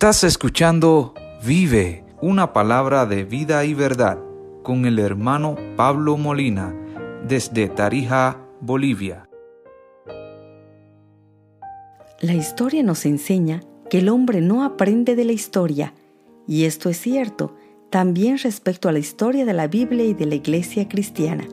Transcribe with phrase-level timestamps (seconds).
[0.00, 1.12] Estás escuchando
[1.44, 4.18] Vive, una palabra de vida y verdad,
[4.62, 6.74] con el hermano Pablo Molina,
[7.28, 9.28] desde Tarija, Bolivia.
[12.22, 13.60] La historia nos enseña
[13.90, 15.92] que el hombre no aprende de la historia,
[16.48, 17.54] y esto es cierto
[17.90, 21.46] también respecto a la historia de la Biblia y de la iglesia cristiana.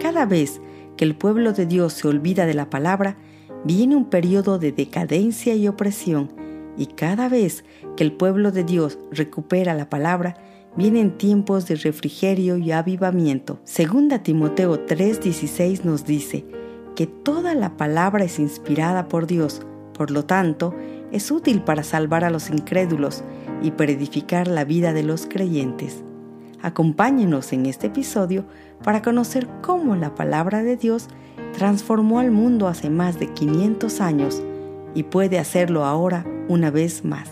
[0.00, 0.62] Cada vez
[0.96, 3.18] que el pueblo de Dios se olvida de la palabra,
[3.64, 6.40] viene un periodo de decadencia y opresión,
[6.76, 7.64] y cada vez
[7.96, 10.36] que el pueblo de Dios recupera la palabra,
[10.76, 13.60] vienen tiempos de refrigerio y avivamiento.
[13.64, 16.46] Segunda Timoteo 3:16 nos dice
[16.96, 19.62] que toda la palabra es inspirada por Dios,
[19.94, 20.74] por lo tanto,
[21.10, 23.22] es útil para salvar a los incrédulos
[23.62, 26.02] y para edificar la vida de los creyentes.
[26.62, 28.44] Acompáñenos en este episodio
[28.82, 31.08] para conocer cómo la palabra de Dios
[31.52, 34.42] transformó al mundo hace más de 500 años
[34.94, 37.28] y puede hacerlo ahora una vez más.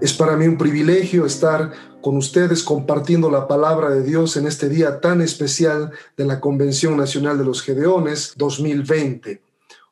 [0.00, 4.68] Es para mí un privilegio estar con ustedes compartiendo la palabra de Dios en este
[4.68, 9.42] día tan especial de la Convención Nacional de los Gedeones 2020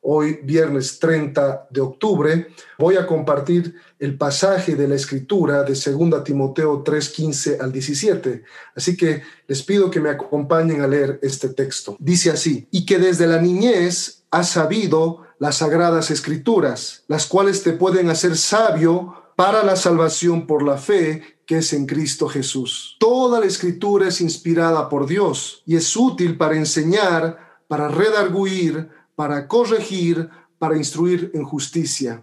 [0.01, 6.25] hoy viernes 30 de octubre, voy a compartir el pasaje de la escritura de 2
[6.25, 8.43] Timoteo 3, 15 al 17.
[8.75, 11.97] Así que les pido que me acompañen a leer este texto.
[11.99, 17.73] Dice así, y que desde la niñez has sabido las sagradas escrituras, las cuales te
[17.73, 22.97] pueden hacer sabio para la salvación por la fe que es en Cristo Jesús.
[22.99, 29.49] Toda la escritura es inspirada por Dios y es útil para enseñar, para redarguir, para
[29.49, 30.29] corregir,
[30.59, 32.23] para instruir en justicia,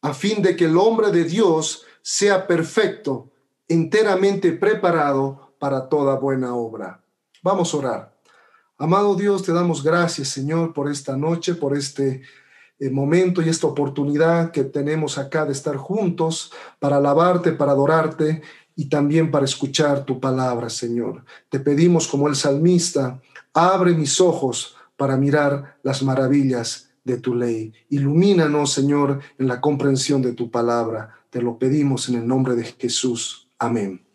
[0.00, 3.30] a fin de que el hombre de Dios sea perfecto,
[3.68, 7.02] enteramente preparado para toda buena obra.
[7.42, 8.16] Vamos a orar.
[8.78, 12.22] Amado Dios, te damos gracias, Señor, por esta noche, por este
[12.90, 18.42] momento y esta oportunidad que tenemos acá de estar juntos para alabarte, para adorarte
[18.74, 21.24] y también para escuchar tu palabra, Señor.
[21.48, 23.20] Te pedimos como el salmista,
[23.54, 27.72] abre mis ojos para mirar las maravillas de tu ley.
[27.88, 31.14] Ilumínanos, Señor, en la comprensión de tu palabra.
[31.30, 33.48] Te lo pedimos en el nombre de Jesús.
[33.58, 34.05] Amén.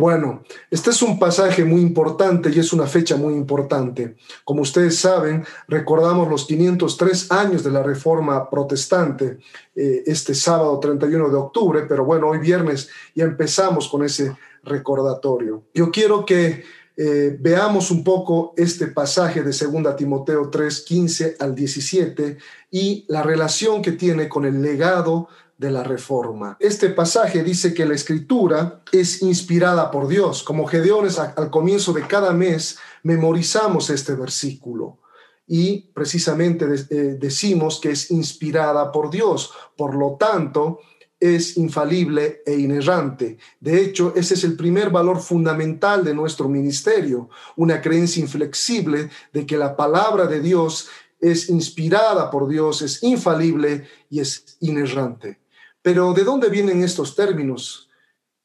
[0.00, 4.16] Bueno, este es un pasaje muy importante y es una fecha muy importante.
[4.44, 9.40] Como ustedes saben, recordamos los 503 años de la Reforma Protestante
[9.76, 14.34] eh, este sábado 31 de octubre, pero bueno, hoy viernes ya empezamos con ese
[14.64, 15.64] recordatorio.
[15.74, 16.64] Yo quiero que
[16.96, 22.38] eh, veamos un poco este pasaje de 2 Timoteo 3, 15 al 17
[22.70, 25.28] y la relación que tiene con el legado
[25.60, 26.56] de la reforma.
[26.58, 30.42] Este pasaje dice que la escritura es inspirada por Dios.
[30.42, 35.00] Como Gedeones al comienzo de cada mes memorizamos este versículo
[35.46, 39.52] y precisamente eh, decimos que es inspirada por Dios.
[39.76, 40.80] Por lo tanto,
[41.20, 43.36] es infalible e inerrante.
[43.60, 49.44] De hecho, ese es el primer valor fundamental de nuestro ministerio, una creencia inflexible de
[49.44, 50.88] que la palabra de Dios
[51.20, 55.39] es inspirada por Dios, es infalible y es inerrante.
[55.82, 57.88] Pero ¿de dónde vienen estos términos?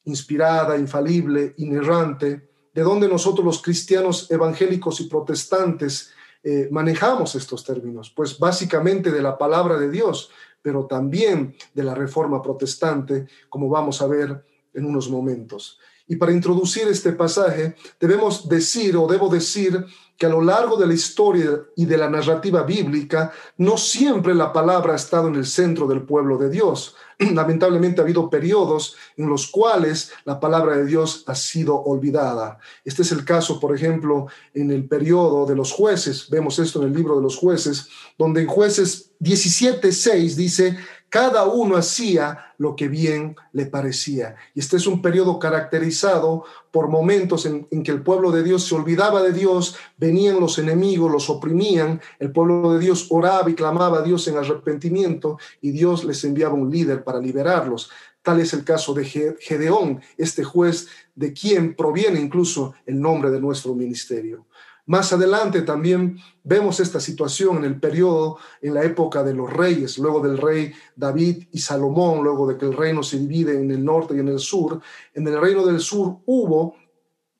[0.04, 2.48] Inspirada, infalible, inerrante.
[2.72, 6.10] ¿De dónde nosotros los cristianos evangélicos y protestantes
[6.42, 8.10] eh, manejamos estos términos?
[8.14, 10.30] Pues básicamente de la palabra de Dios
[10.66, 15.78] pero también de la reforma protestante, como vamos a ver en unos momentos.
[16.08, 19.86] Y para introducir este pasaje, debemos decir o debo decir
[20.18, 24.52] que a lo largo de la historia y de la narrativa bíblica, no siempre la
[24.52, 26.96] palabra ha estado en el centro del pueblo de Dios.
[27.34, 32.58] Lamentablemente ha habido periodos en los cuales la palabra de Dios ha sido olvidada.
[32.84, 36.28] Este es el caso, por ejemplo, en el periodo de los jueces.
[36.28, 37.88] Vemos esto en el libro de los jueces,
[38.18, 40.76] donde en jueces 17.6 dice,
[41.08, 44.36] cada uno hacía lo que bien le parecía.
[44.54, 48.66] Y este es un periodo caracterizado por momentos en, en, que el pueblo de Dios
[48.66, 53.54] se olvidaba de Dios, venían los enemigos, los oprimían, el pueblo de Dios oraba y
[53.54, 57.88] clamaba a Dios en arrepentimiento y Dios les enviaba un líder para liberarlos.
[58.20, 63.40] Tal es el caso de Gedeón, este juez de quien proviene incluso el nombre de
[63.40, 64.46] nuestro ministerio.
[64.86, 69.98] Más adelante también vemos esta situación en el periodo, en la época de los reyes,
[69.98, 73.84] luego del rey David y Salomón, luego de que el reino se divide en el
[73.84, 74.80] norte y en el sur.
[75.14, 76.76] En el reino del sur hubo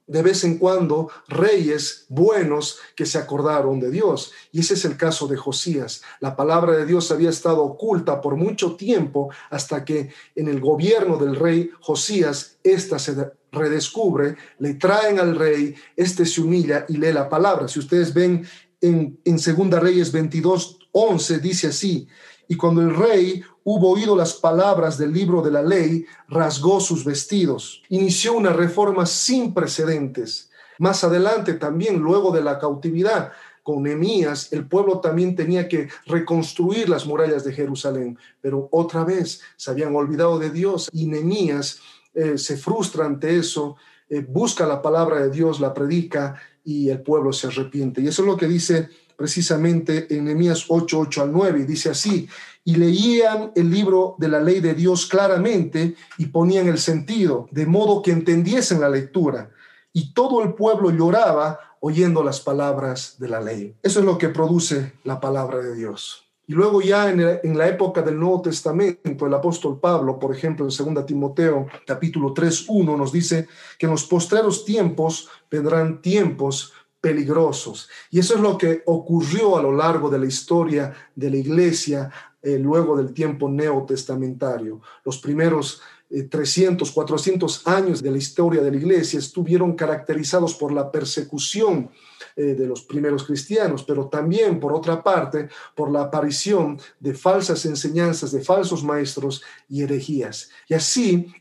[0.06, 4.32] de vez en cuando reyes buenos que se acordaron de Dios.
[4.52, 6.02] Y ese es el caso de Josías.
[6.20, 11.16] La palabra de Dios había estado oculta por mucho tiempo hasta que en el gobierno
[11.16, 13.14] del rey Josías, esta se
[13.50, 17.68] redescubre, le traen al rey, este se humilla y lee la palabra.
[17.68, 18.46] Si ustedes ven
[18.80, 22.08] en, en Segunda Reyes 22, 11, dice así,
[22.48, 27.04] Y cuando el rey hubo oído las palabras del libro de la ley, rasgó sus
[27.04, 27.82] vestidos.
[27.88, 30.50] Inició una reforma sin precedentes.
[30.78, 33.32] Más adelante también, luego de la cautividad,
[33.62, 39.40] con Nehemías, el pueblo también tenía que reconstruir las murallas de Jerusalén, pero otra vez
[39.56, 41.80] se habían olvidado de Dios y Nehemías
[42.14, 43.74] eh, se frustra ante eso,
[44.08, 48.00] eh, busca la palabra de Dios, la predica y el pueblo se arrepiente.
[48.00, 51.90] Y eso es lo que dice precisamente en Nehemías 8, 8 al 9, y dice
[51.90, 52.28] así,
[52.64, 57.64] y leían el libro de la ley de Dios claramente y ponían el sentido, de
[57.64, 59.50] modo que entendiesen la lectura.
[59.92, 63.76] Y todo el pueblo lloraba oyendo las palabras de la ley.
[63.82, 66.26] Eso es lo que produce la palabra de Dios.
[66.48, 70.94] Y luego ya en, la época del Nuevo Testamento, el apóstol Pablo, por ejemplo, en
[70.94, 73.48] 2 Timoteo capítulo 3, 1, nos dice
[73.78, 76.72] que en los postreros tiempos vendrán tiempos
[77.06, 77.88] peligrosos.
[78.10, 82.10] Y eso es lo que ocurrió a lo largo de la historia de la iglesia
[82.42, 84.80] eh, luego del tiempo neotestamentario.
[85.04, 85.80] Los primeros
[86.28, 91.90] 300, eh, 400 años de la historia de la iglesia estuvieron caracterizados por la persecución
[92.34, 97.64] eh, de los primeros cristianos, pero también, por otra parte, por la aparición de falsas
[97.66, 100.50] enseñanzas, de falsos maestros y herejías.
[100.68, 101.32] Y así,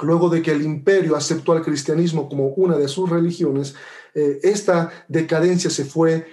[0.00, 3.74] luego de que el imperio aceptó al cristianismo como una de sus religiones,
[4.14, 6.26] esta decadencia se fue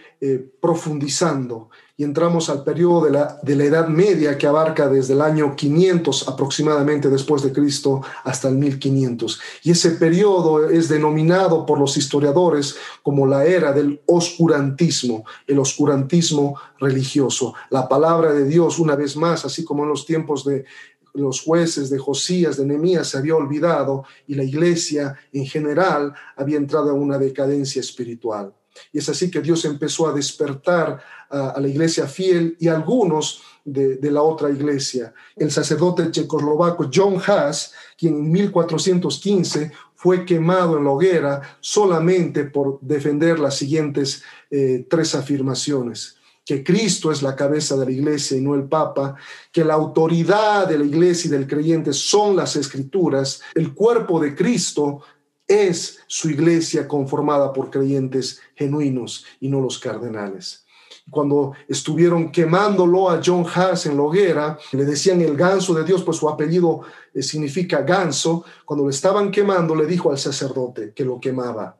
[0.60, 1.70] profundizando
[2.02, 5.56] y entramos al periodo de la, de la Edad Media que abarca desde el año
[5.56, 9.40] 500 aproximadamente después de Cristo hasta el 1500.
[9.62, 16.56] Y ese periodo es denominado por los historiadores como la era del oscurantismo, el oscurantismo
[16.80, 17.54] religioso.
[17.70, 20.66] La palabra de Dios, una vez más, así como en los tiempos de
[21.14, 26.58] los jueces de Josías, de Nehemías, se había olvidado y la iglesia en general había
[26.58, 28.54] entrado en una decadencia espiritual.
[28.94, 34.00] Y es así que Dios empezó a despertar a, la iglesia fiel y algunos de,
[34.12, 35.14] la otra iglesia.
[35.36, 42.80] El sacerdote checoslovaco John Haas, quien en 1415 fue quemado en la hoguera solamente por
[42.82, 48.42] defender las siguientes eh, tres afirmaciones que Cristo es la cabeza de la iglesia y
[48.42, 49.16] no el Papa,
[49.52, 54.36] que la autoridad de la iglesia y del creyente son las escrituras, el cuerpo de
[54.36, 55.02] Cristo
[55.48, 60.66] es su iglesia conformada por creyentes genuinos y no los cardenales.
[61.10, 66.04] Cuando estuvieron quemándolo a John Haas en la hoguera, le decían el ganso de Dios,
[66.04, 66.82] pues su apellido
[67.14, 68.46] eh, significa ganso.
[68.66, 71.78] Cuando lo estaban quemando, le dijo al sacerdote que lo quemaba: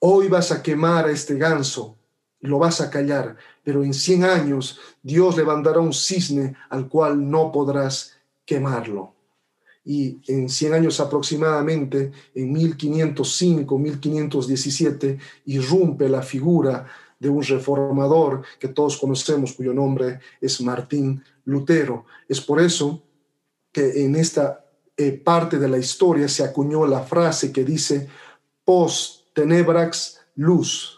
[0.00, 1.96] Hoy vas a quemar a este ganso
[2.48, 7.50] lo vas a callar, pero en 100 años Dios levantará un cisne al cual no
[7.50, 9.14] podrás quemarlo
[9.84, 16.86] y en 100 años aproximadamente, en 1505, 1517, irrumpe la figura
[17.18, 22.06] de un reformador que todos conocemos, cuyo nombre es Martín Lutero.
[22.28, 23.02] Es por eso
[23.70, 24.64] que en esta
[24.96, 28.08] eh, parte de la historia se acuñó la frase que dice
[28.64, 30.93] post tenebrax luz,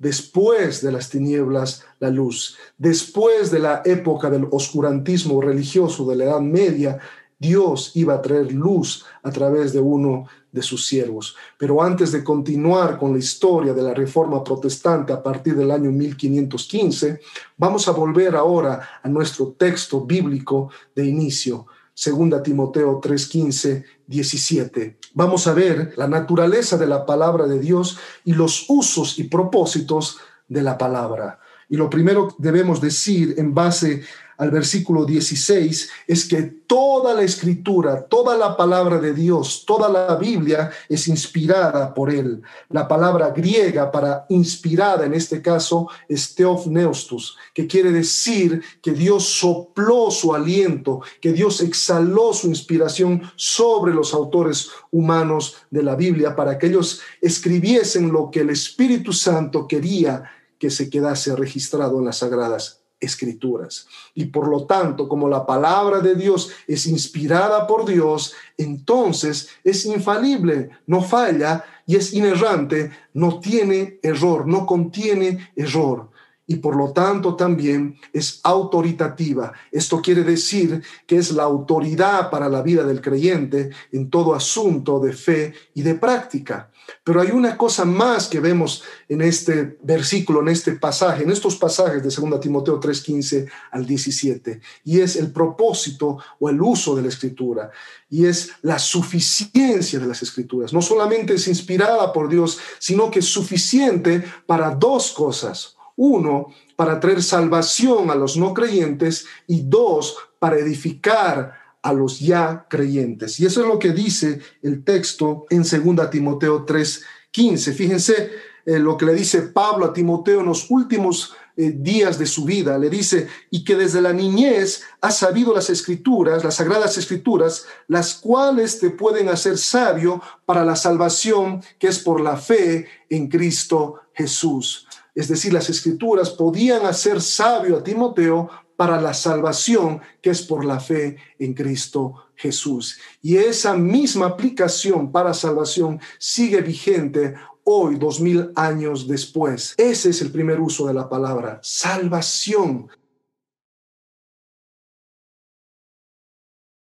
[0.00, 6.24] después de las tinieblas la luz, después de la época del oscurantismo religioso de la
[6.24, 6.98] Edad Media,
[7.38, 11.36] Dios iba a traer luz a través de uno de sus siervos.
[11.58, 15.90] Pero antes de continuar con la historia de la reforma protestante a partir del año
[15.90, 17.20] 1515,
[17.56, 24.98] vamos a volver ahora a nuestro texto bíblico de inicio, 2 Timoteo 3:15, 17.
[25.14, 30.18] Vamos a ver la naturaleza de la palabra de Dios y los usos y propósitos
[30.48, 31.40] de la palabra.
[31.68, 34.02] Y lo primero que debemos decir en base
[34.40, 40.16] al versículo 16 es que toda la escritura, toda la palabra de Dios, toda la
[40.16, 42.40] Biblia es inspirada por Él.
[42.70, 49.24] La palabra griega para inspirada en este caso es theopneustos, que quiere decir que Dios
[49.24, 56.34] sopló su aliento, que Dios exhaló su inspiración sobre los autores humanos de la Biblia
[56.34, 60.24] para que ellos escribiesen lo que el Espíritu Santo quería
[60.58, 63.86] que se quedase registrado en las sagradas escrituras.
[64.14, 69.86] Y por lo tanto, como la palabra de Dios es inspirada por Dios, entonces es
[69.86, 76.10] infalible, no falla y es inerrante, no tiene error, no contiene error.
[76.46, 79.52] Y por lo tanto también es autoritativa.
[79.70, 84.98] Esto quiere decir que es la autoridad para la vida del creyente en todo asunto
[84.98, 86.69] de fe y de práctica.
[87.04, 91.56] Pero hay una cosa más que vemos en este versículo, en este pasaje, en estos
[91.56, 97.02] pasajes de 2 Timoteo 3:15 al 17, y es el propósito o el uso de
[97.02, 97.70] la escritura,
[98.08, 100.72] y es la suficiencia de las escrituras.
[100.72, 105.76] No solamente es inspirada por Dios, sino que es suficiente para dos cosas.
[105.96, 112.66] Uno, para traer salvación a los no creyentes y dos, para edificar a los ya
[112.68, 113.40] creyentes.
[113.40, 117.72] Y eso es lo que dice el texto en 2 Timoteo 3:15.
[117.72, 118.30] Fíjense
[118.66, 122.44] eh, lo que le dice Pablo a Timoteo en los últimos eh, días de su
[122.44, 122.78] vida.
[122.78, 128.14] Le dice, y que desde la niñez ha sabido las escrituras, las sagradas escrituras, las
[128.14, 133.96] cuales te pueden hacer sabio para la salvación que es por la fe en Cristo
[134.14, 134.86] Jesús.
[135.14, 138.48] Es decir, las escrituras podían hacer sabio a Timoteo
[138.80, 142.98] para la salvación que es por la fe en Cristo Jesús.
[143.20, 147.34] Y esa misma aplicación para salvación sigue vigente
[147.64, 149.74] hoy, dos mil años después.
[149.76, 152.88] Ese es el primer uso de la palabra, salvación.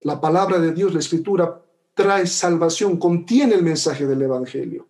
[0.01, 1.63] La palabra de Dios, la escritura,
[1.95, 4.89] trae salvación, contiene el mensaje del Evangelio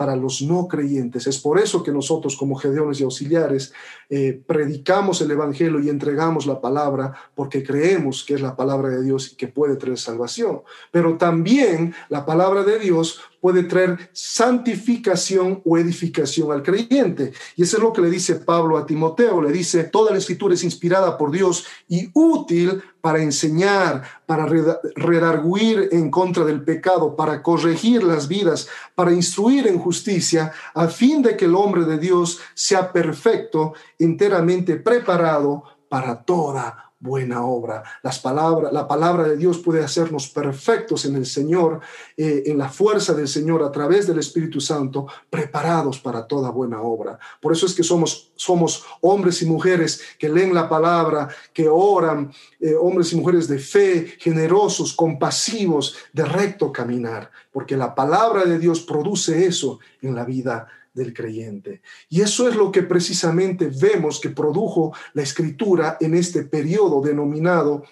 [0.00, 1.26] para los no creyentes.
[1.26, 3.74] Es por eso que nosotros como gedeones y auxiliares
[4.08, 9.02] eh, predicamos el Evangelio y entregamos la palabra porque creemos que es la palabra de
[9.02, 10.62] Dios y que puede traer salvación.
[10.90, 17.32] Pero también la palabra de Dios puede traer santificación o edificación al creyente.
[17.56, 19.40] Y eso es lo que le dice Pablo a Timoteo.
[19.40, 25.88] Le dice, toda la escritura es inspirada por Dios y útil para enseñar, para redarguir
[25.92, 31.36] en contra del pecado, para corregir las vidas, para instruir en justicia, a fin de
[31.36, 37.82] que el hombre de Dios sea perfecto, enteramente preparado para toda buena obra.
[38.02, 41.80] Las palabras, la palabra de Dios puede hacernos perfectos en el Señor,
[42.14, 46.82] eh, en la fuerza del Señor a través del Espíritu Santo, preparados para toda buena
[46.82, 47.18] obra.
[47.40, 52.30] Por eso es que somos, somos hombres y mujeres que leen la palabra, que oran,
[52.60, 58.58] eh, hombres y mujeres de fe, generosos, compasivos, de recto caminar, porque la palabra de
[58.58, 61.82] Dios produce eso en la vida del creyente.
[62.08, 67.84] Y eso es lo que precisamente vemos que produjo la escritura en este periodo denominado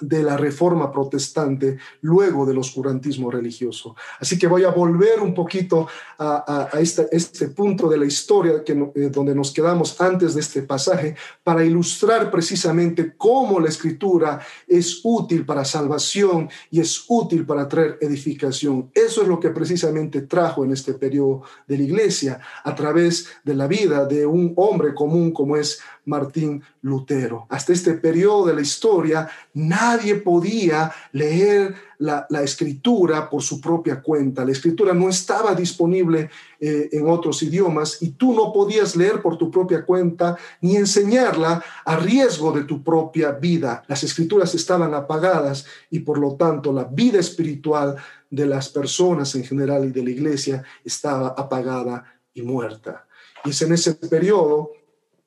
[0.00, 3.94] de la reforma protestante luego del oscurantismo religioso.
[4.18, 5.86] Así que voy a volver un poquito
[6.18, 10.62] a, este, este, punto de la historia que, eh, donde nos quedamos antes de este
[10.62, 17.68] pasaje para ilustrar precisamente cómo la escritura es útil para salvación y es útil para
[17.68, 18.90] traer edificación.
[18.94, 23.54] Eso es lo que precisamente trajo en este periodo de la iglesia a través de
[23.54, 27.46] la vida de un hombre común como es Martín Lutero.
[27.48, 29.28] Hasta este periodo de la historia,
[29.90, 34.44] nadie podía leer la, escritura por su propia cuenta.
[34.44, 39.36] La escritura no estaba disponible eh, en otros idiomas y tú no podías leer por
[39.36, 43.82] tu propia cuenta ni enseñarla a riesgo de tu propia vida.
[43.86, 47.96] Las escrituras estaban apagadas y por lo tanto la vida espiritual
[48.30, 53.06] de las personas en general y de la iglesia estaba apagada y muerta.
[53.44, 54.72] Y es en ese periodo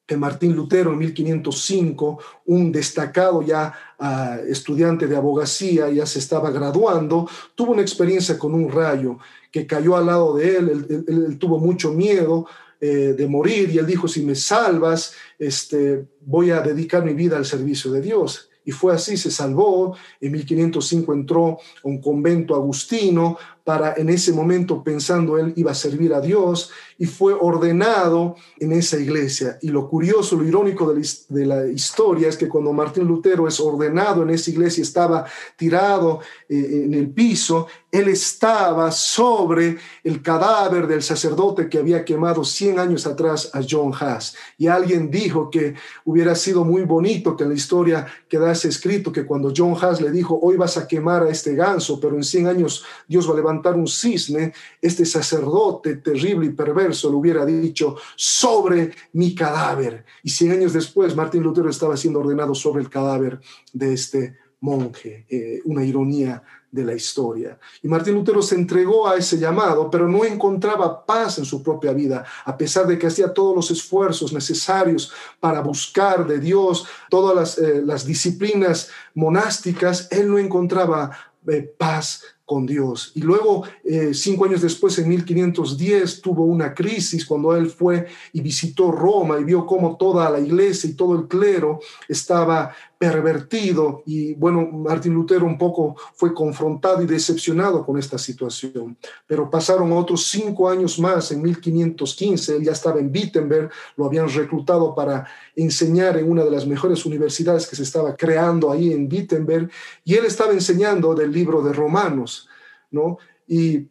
[0.06, 6.52] que Martín Lutero en 1505, un destacado ya ah, estudiante de abogacía, ya se estaba
[6.52, 9.18] graduando, tuvo una experiencia con un rayo
[9.52, 12.48] que cayó al lado de él, él, tuvo mucho miedo
[12.82, 17.38] eh, de morir y él dijo, si me salvas, este, voy a dedicar mi vida
[17.38, 18.50] al servicio de Dios.
[18.66, 19.96] Y fue así, se salvó.
[20.22, 25.76] En 1505 entró a un convento agustino para en ese momento pensando él iba a
[25.76, 29.58] servir a Dios y fue ordenado en esa iglesia.
[29.62, 34.24] Y lo curioso, lo irónico de la, historia es que cuando Martín Lutero es ordenado
[34.24, 41.04] en esa iglesia, estaba tirado eh, en el piso, él estaba sobre el cadáver del
[41.04, 44.36] sacerdote que había quemado 100 años atrás a John Haas.
[44.58, 49.26] Y alguien dijo que hubiera sido muy bonito que en la historia quedase escrito que
[49.26, 52.48] cuando John Haas le dijo, hoy vas a quemar a este ganso, pero en 100
[52.48, 57.96] años Dios va a levantar un cisne, este sacerdote terrible y perverso le hubiera dicho
[58.16, 60.06] sobre mi cadáver.
[60.24, 63.40] Y cien años después, Martín Lutero estaba siendo ordenado sobre el cadáver
[63.72, 66.42] de este monje, eh, una ironía
[66.74, 67.60] de la historia.
[67.84, 71.94] Y Martín Lutero se entregó a ese llamado, pero no encontraba paz en su propia
[71.94, 77.36] vida, a pesar de que hacía todos los esfuerzos necesarios para buscar de Dios todas
[77.36, 81.12] las, eh, disciplinas monásticas, él no encontraba
[81.48, 82.24] eh, paz
[82.62, 83.12] Dios.
[83.16, 88.42] Y luego, eh, cinco años después, en 1510, tuvo una crisis cuando él fue y
[88.42, 94.02] visitó Roma y vio cómo toda la iglesia y todo el clero estaba pervertido.
[94.06, 98.98] Y bueno, Martín Lutero un poco fue confrontado y decepcionado con esta situación.
[99.28, 104.30] Pero pasaron otros cinco años más, en 1515, él ya estaba en Wittenberg, lo habían
[104.30, 109.10] reclutado para enseñar en una de las mejores universidades que se estaba creando ahí en
[109.12, 109.70] Wittenberg,
[110.06, 112.48] y él estaba enseñando del libro de Romanos.
[112.90, 113.18] ¿no?
[113.48, 113.90] Y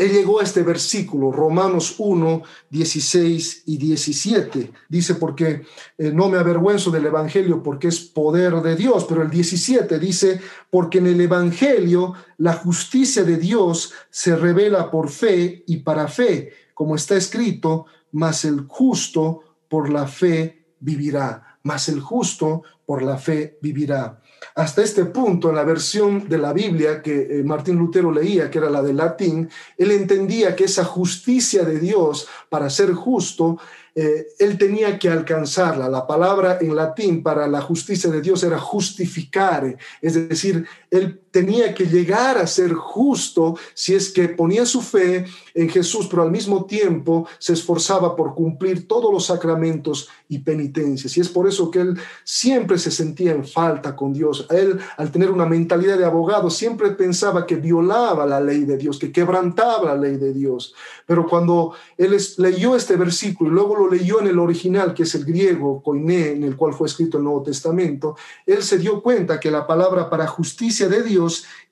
[0.00, 4.72] él llegó a este versículo, Romanos 1, 16 y 17.
[4.88, 5.62] Dice, porque
[5.98, 10.40] eh, no me avergüenzo del Evangelio porque es poder de Dios, pero el 17 dice,
[10.70, 16.50] porque en el Evangelio la justicia de Dios se revela por fe y para fe,
[16.72, 23.18] como está escrito, mas el justo por la fe vivirá, mas el justo por la
[23.18, 24.19] fe vivirá.
[24.54, 28.58] Hasta este punto, en la versión de la Biblia que eh, Martín Lutero leía, que
[28.58, 33.58] era la de latín, él entendía que esa justicia de Dios para ser justo
[33.94, 35.88] eh, él tenía que alcanzarla.
[35.88, 41.74] La palabra en latín para la justicia de Dios era justificare, es decir, él tenía
[41.74, 46.30] que llegar a ser justo si es que ponía su fe en Jesús, pero al
[46.30, 51.16] mismo tiempo se esforzaba por cumplir todos los sacramentos y penitencias.
[51.16, 54.46] Y es por eso que él siempre se sentía en falta con Dios.
[54.50, 58.98] Él, al tener una mentalidad de abogado, siempre pensaba que violaba la ley de Dios,
[58.98, 60.74] que quebrantaba la ley de Dios.
[61.06, 65.14] Pero cuando él leyó este versículo y luego lo leyó en el original, que es
[65.14, 69.38] el griego, koiné, en el cual fue escrito el Nuevo Testamento, él se dio cuenta
[69.38, 71.19] que la palabra para justicia de Dios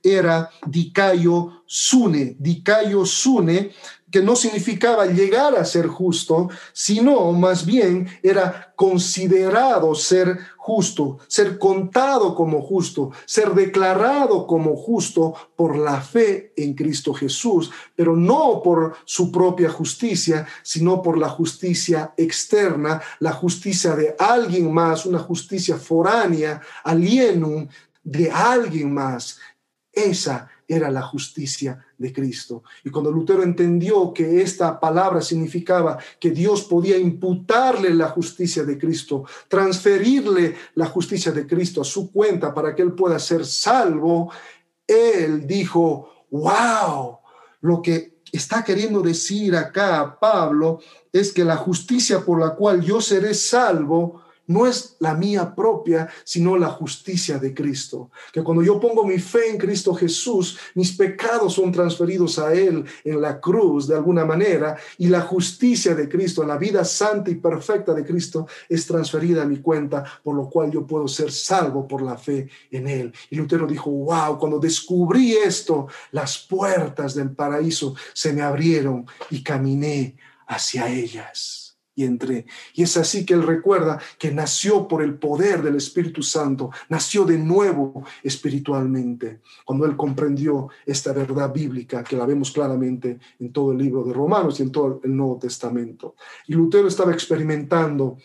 [0.03, 3.71] era dikaio sune, dikaio sune,
[4.11, 11.59] que no significaba llegar a ser justo, sino más bien era considerado ser justo, ser
[11.59, 18.63] contado como justo, ser declarado como justo por la fe en Cristo Jesús, pero no
[18.63, 25.19] por su propia justicia, sino por la justicia externa, la justicia de alguien más, una
[25.19, 27.69] justicia foránea, alienum
[28.09, 29.39] de alguien más.
[29.93, 32.63] Esa era la justicia de Cristo.
[32.85, 38.79] Y cuando Lutero entendió que esta palabra significaba que Dios podía imputarle la justicia de
[38.79, 44.31] Cristo, transferirle la justicia de Cristo a su cuenta para que él pueda ser salvo,
[44.87, 47.19] él dijo, wow,
[47.63, 50.81] lo que está queriendo decir acá Pablo
[51.13, 56.09] es que la justicia por la cual yo seré salvo, no es la mía propia,
[56.25, 58.11] sino la justicia de Cristo.
[58.33, 62.85] Que cuando yo pongo mi fe en Cristo Jesús, mis pecados son transferidos a Él
[63.05, 67.37] en la cruz de alguna manera y la justicia de Cristo, la vida santa y
[67.37, 71.87] perfecta de Cristo es transferida a mi cuenta, por lo cual yo puedo ser salvo
[71.87, 73.13] por la fe en Él.
[73.31, 79.43] Y Lutero dijo, wow, cuando descubrí esto, las puertas del paraíso se me abrieron y
[79.43, 81.68] caminé hacia ellas
[81.99, 82.47] y entré.
[82.75, 87.25] Y es así que él recuerda que nació por el poder del Espíritu Santo, nació
[87.25, 93.73] de nuevo espiritualmente, cuando él comprendió esta verdad bíblica que la vemos claramente en todo
[93.73, 96.15] el libro de Romanos y en todo el Nuevo Testamento.
[96.47, 98.17] Y Lutero estaba experimentando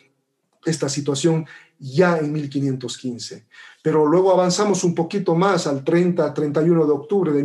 [0.64, 1.48] esta situación
[1.80, 3.48] ya en 1515.
[3.82, 7.44] Pero luego avanzamos un poquito más al 30, 31 de octubre de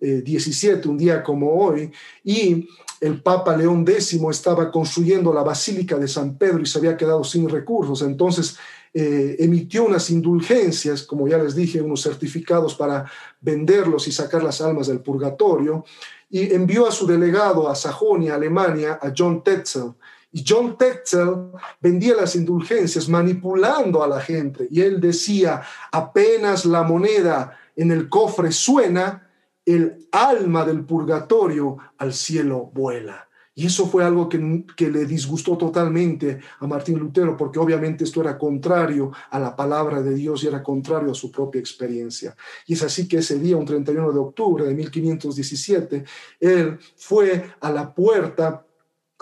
[0.00, 1.90] 1517, un día como hoy,
[2.24, 2.68] y
[3.00, 7.24] el Papa León X estaba construyendo la Basílica de San Pedro y se había quedado
[7.24, 8.02] sin recursos.
[8.02, 8.56] Entonces
[8.92, 13.10] eh, emitió unas indulgencias, como ya les dije, unos certificados para
[13.40, 15.84] venderlos y sacar las almas del purgatorio,
[16.28, 19.94] y envió a su delegado a Sajonia, Alemania, a John Tetzel.
[20.32, 24.68] Y John Tetzel vendía las indulgencias manipulando a la gente.
[24.70, 29.28] Y él decía, apenas la moneda en el cofre suena,
[29.64, 33.28] el alma del purgatorio al cielo vuela.
[33.54, 38.22] Y eso fue algo que, que, le disgustó totalmente a Martín Lutero, porque obviamente esto
[38.22, 42.34] era contrario a la palabra de Dios y era contrario a su propia experiencia.
[42.66, 46.04] Y es así que ese día, un 31 de octubre de 1517,
[46.38, 48.64] él fue a la puerta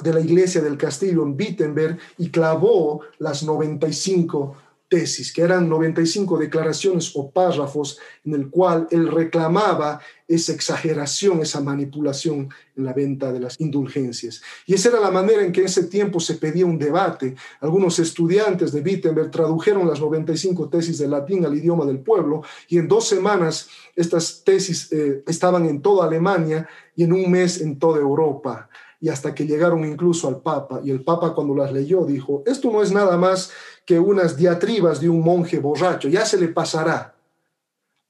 [0.02, 4.54] de la iglesia del castillo en Wittenberg y clavó las 95
[4.88, 11.60] tesis, que eran 95 declaraciones o párrafos en el cual él reclamaba esa exageración, esa
[11.60, 14.42] manipulación en la venta de las indulgencias.
[14.66, 17.34] Y esa era la manera en que en ese tiempo se pedía un debate.
[17.60, 22.78] Algunos estudiantes de Wittenberg tradujeron las 95 tesis de latín al idioma del pueblo y
[22.78, 27.78] en dos semanas estas tesis eh, estaban en toda Alemania y en un mes en
[27.78, 28.68] toda Europa
[29.00, 30.80] y hasta que llegaron incluso al Papa.
[30.82, 33.50] Y el Papa cuando las leyó dijo, esto no es nada más
[33.86, 37.14] que unas diatribas de un monje borracho, ya se le pasará.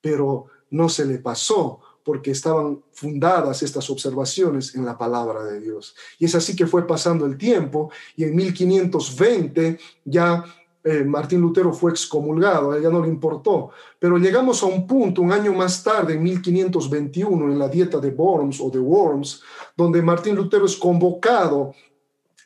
[0.01, 5.95] Pero no se le pasó porque estaban fundadas estas observaciones en la palabra de Dios.
[6.19, 10.43] Y es así que fue pasando el tiempo y en 1520 ya
[10.89, 13.71] eh, Martín Lutero fue excomulgado, a ella no le importó.
[13.99, 18.11] Pero llegamos a un punto, un año más tarde, en 1521, en la dieta de
[18.11, 19.43] Worms o de Worms,
[19.77, 21.75] donde Martín Lutero es convocado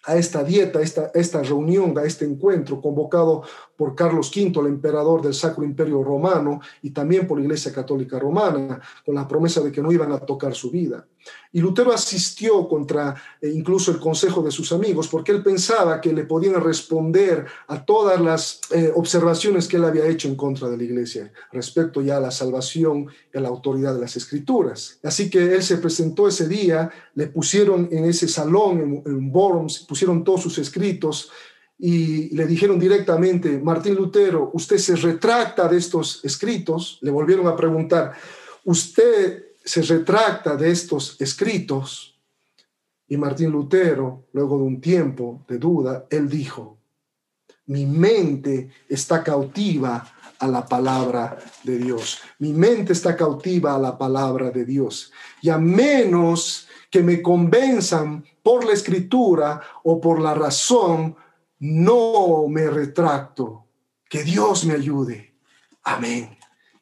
[0.05, 3.43] a esta dieta, a esta, esta reunión, a este encuentro convocado
[3.83, 8.17] por Carlos V, el emperador del Sacro Imperio Romano, y también por la Iglesia Católica
[8.17, 11.05] Romana, con la promesa de que no iban a tocar su vida.
[11.51, 16.13] Y Lutero asistió contra eh, incluso el consejo de sus amigos porque él pensaba que
[16.13, 20.77] le podían responder a todas las eh, observaciones que él había hecho en contra de
[20.77, 24.99] la iglesia respecto ya a la salvación y a la autoridad de las escrituras.
[25.03, 29.81] Así que él se presentó ese día, le pusieron en ese salón, en, en Worms,
[29.81, 31.31] pusieron todos sus escritos
[31.85, 37.01] y le dijeron directamente, Martín Lutero, usted se retracta de estos escritos.
[37.03, 38.13] Le volvieron a preguntar,
[38.63, 42.17] usted se retracta de estos escritos
[43.09, 46.79] y Martín Lutero, luego de un tiempo de duda, él dijo,
[47.67, 50.07] mi mente está cautiva
[50.39, 52.21] a la palabra de Dios.
[52.39, 55.11] Mi mente está cautiva a la palabra de Dios.
[55.41, 61.17] Y a menos que me convenzan por la escritura o por la razón,
[61.63, 63.67] no me retracto.
[64.09, 65.33] Que Dios me ayude.
[65.85, 66.37] Amén.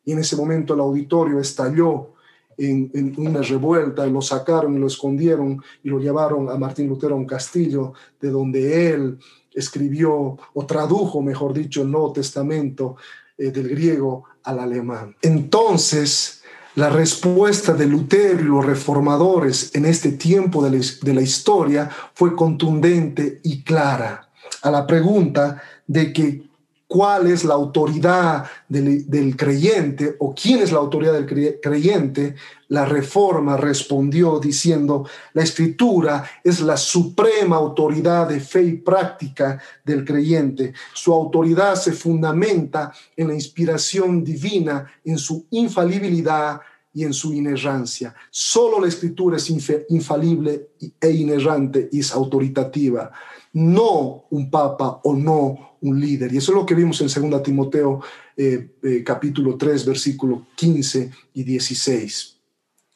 [0.04, 2.14] Y en ese momento el auditorio estalló
[2.56, 7.14] en, una revuelta y lo sacaron y lo escondieron y lo llevaron a Martín Lutero
[7.14, 9.18] a un castillo de donde él
[9.52, 12.96] escribió o tradujo, mejor dicho, el Nuevo Testamento
[13.36, 15.14] eh, del griego al alemán.
[15.20, 16.42] Entonces,
[16.74, 21.90] la respuesta de Lutero y los reformadores en este tiempo de la, de la historia
[22.14, 24.29] fue contundente y clara
[24.62, 26.50] a la pregunta de que
[26.90, 32.34] cuál es la autoridad del, creyente o quién es la autoridad del creyente,
[32.66, 40.04] la reforma respondió diciendo, la escritura es la suprema autoridad de fe y práctica del
[40.04, 40.72] creyente.
[40.92, 46.60] Su autoridad se fundamenta en la inspiración divina, en su infalibilidad
[46.92, 48.14] y en su inerrancia.
[48.30, 53.10] Solo la escritura es infalible e inerrante y es autoritativa
[53.52, 56.32] no un papa o no un líder.
[56.32, 58.00] Y eso es lo que vimos en 2 Timoteo
[58.36, 62.36] eh, eh, capítulo 3, versículo 15 y 16.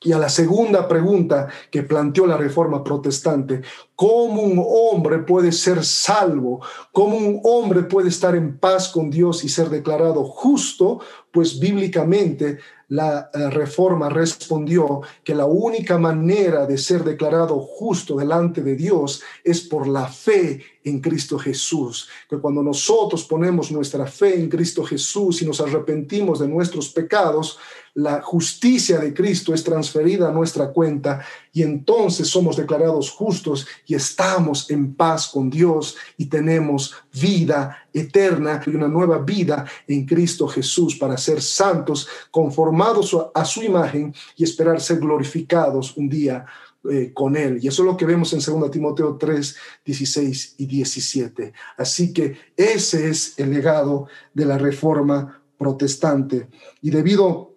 [0.03, 3.63] Y a la segunda pregunta que planteó la reforma protestante,
[3.97, 6.61] ¿cómo un hombre puede ser salvo?
[6.93, 11.01] ¿Cómo un hombre puede estar en paz con Dios y ser declarado justo?
[11.31, 18.63] Pues bíblicamente la eh, reforma respondió que la única manera de ser declarado justo delante
[18.63, 22.09] de Dios es por la fe en Cristo Jesús.
[22.29, 27.59] Que cuando nosotros ponemos nuestra fe en Cristo Jesús y nos arrepentimos de nuestros pecados,
[27.95, 31.25] la justicia de Cristo es transferida a nuestra cuenta
[31.55, 38.61] y entonces somos declarados justos y estamos en paz con Dios y tenemos vida eterna
[38.67, 44.43] y una nueva vida en Cristo Jesús para ser santos, conformados a su imagen y
[44.43, 46.45] esperar ser glorificados un día
[46.91, 47.61] eh, con Él.
[47.63, 51.53] Y eso es lo que vemos en 2 Timoteo 3, 16 y 17.
[51.77, 56.49] Así que ese es el legado de la reforma protestante.
[56.83, 57.54] Y debido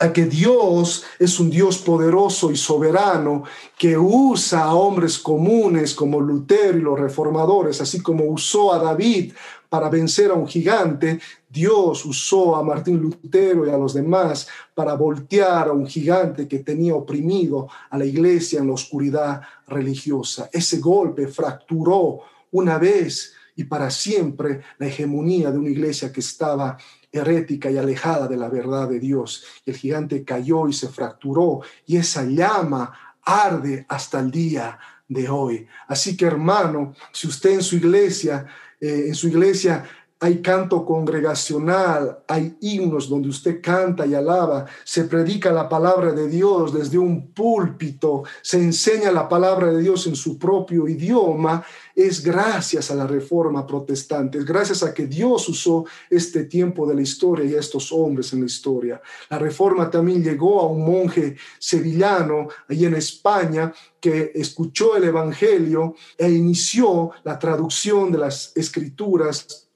[0.00, 3.44] a que Dios es un Dios poderoso y soberano
[3.78, 9.34] que usa a hombres comunes como Lutero y los reformadores, así como usó a David
[9.68, 14.94] para vencer a un gigante, Dios usó a Martín Lutero y a los demás para
[14.94, 20.48] voltear a un gigante que tenía oprimido a la iglesia en la oscuridad religiosa.
[20.50, 22.20] Ese golpe fracturó
[22.52, 26.78] una vez y para siempre la hegemonía de una iglesia que estaba
[27.12, 29.44] herética y alejada de la verdad de Dios.
[29.66, 35.66] El gigante cayó y se fracturó y esa llama arde hasta el día de hoy.
[35.88, 38.46] Así que hermano, si usted en su iglesia,
[38.80, 39.84] eh, en su iglesia
[40.22, 46.28] hay canto congregacional, hay himnos donde usted canta y alaba, se predica la palabra de
[46.28, 51.64] Dios desde un púlpito, se enseña la palabra de Dios en su propio idioma,
[51.96, 56.96] es gracias a la reforma protestante, es gracias a que Dios usó este tiempo de
[56.96, 59.00] la historia y a estos hombres en la historia.
[59.30, 65.94] La reforma también llegó a un monje sevillano allí en España que escuchó el Evangelio
[66.18, 69.69] e inició la traducción de las escrituras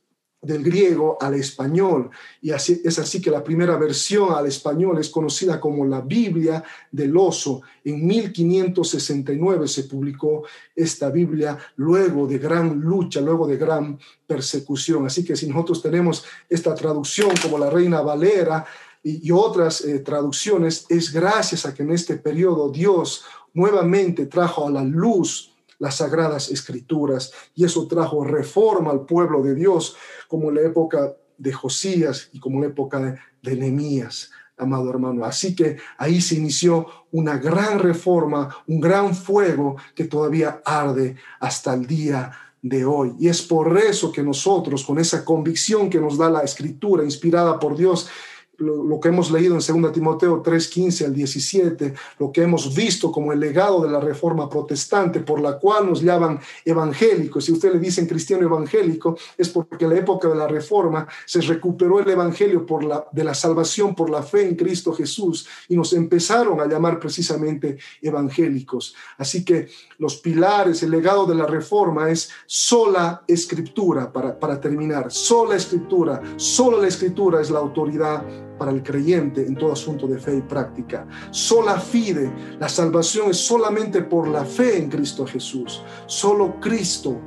[0.44, 2.10] del griego al español.
[2.40, 6.62] Y así, es así que la primera versión al español es conocida como la Biblia
[6.90, 7.62] del oso.
[7.84, 15.06] En 1569 se publicó esta Biblia luego de gran lucha, luego de gran persecución.
[15.06, 18.64] Así que si nosotros tenemos esta traducción como la Reina Valera
[19.02, 24.70] y, otras eh, traducciones, es gracias a que en este periodo Dios nuevamente trajo a
[24.70, 25.53] la luz
[25.84, 29.96] las sagradas escrituras y eso trajo reforma al pueblo de Dios
[30.28, 35.26] como en la época de Josías y como en la época de, Nehemías, amado hermano.
[35.26, 41.74] Así que ahí se inició una gran reforma, un gran fuego que todavía arde hasta
[41.74, 43.12] el día de hoy.
[43.18, 47.58] Y es por eso que nosotros, con esa convicción que nos da la escritura inspirada
[47.58, 48.08] por Dios,
[48.58, 53.10] lo, que hemos leído en 2 Timoteo 3, 15 al 17, lo que hemos visto
[53.10, 57.44] como el legado de la reforma protestante, por la cual nos llaman evangélicos.
[57.44, 61.40] Si usted le dicen cristiano evangélico, es porque en la época de la reforma se
[61.40, 65.76] recuperó el evangelio por la, de la salvación por la fe en Cristo Jesús y
[65.76, 68.94] nos empezaron a llamar precisamente evangélicos.
[69.18, 75.10] Así que los pilares, el legado de la reforma es sola escritura, para, para terminar,
[75.10, 78.24] sola escritura, solo la escritura es la autoridad
[78.58, 81.06] para el creyente en todo asunto de fe y práctica.
[81.30, 85.82] Sola fide, la salvación es solamente por la fe en Cristo Jesús.
[86.06, 87.20] Solo Cristo,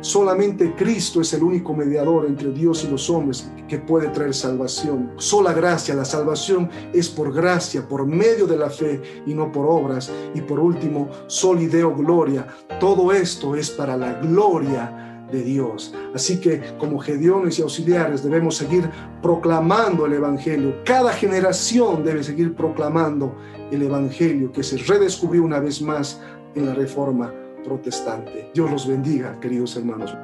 [0.00, 5.12] solamente Cristo es el único mediador entre Dios y los hombres que puede traer salvación.
[5.16, 9.66] Sola gracia, la salvación es por gracia, por medio de la fe y no por
[9.66, 10.10] obras.
[10.34, 12.46] Y por último, solideo gloria.
[12.80, 15.94] Todo esto es para la gloria de Dios.
[16.14, 18.88] Así que como gediones y auxiliares debemos seguir
[19.22, 20.76] proclamando el Evangelio.
[20.84, 23.34] Cada generación debe seguir proclamando
[23.70, 26.20] el Evangelio que se redescubrió una vez más
[26.54, 27.32] en la Reforma
[27.64, 28.50] protestante.
[28.54, 30.14] Dios los bendiga, queridos hermanos.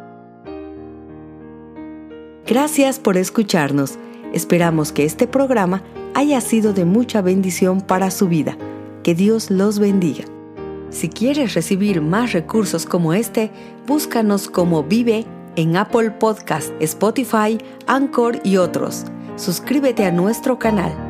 [2.46, 3.98] Gracias por escucharnos.
[4.32, 5.82] Esperamos que este programa
[6.14, 8.56] haya sido de mucha bendición para su vida.
[9.02, 10.24] Que Dios los bendiga.
[10.90, 13.50] Si quieres recibir más recursos como este,
[13.86, 19.04] búscanos como Vive en Apple Podcast, Spotify, Anchor y otros.
[19.36, 21.07] Suscríbete a nuestro canal.